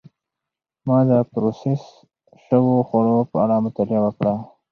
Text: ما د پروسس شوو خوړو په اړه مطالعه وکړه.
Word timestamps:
ما 0.87 0.97
د 1.09 1.11
پروسس 1.31 1.81
شوو 2.45 2.75
خوړو 2.87 3.17
په 3.31 3.35
اړه 3.43 3.55
مطالعه 3.65 4.01
وکړه. 4.03 4.33